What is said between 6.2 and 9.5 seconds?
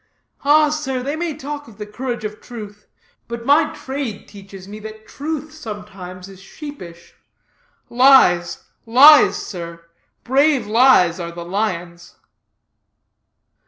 is sheepish. Lies, lies,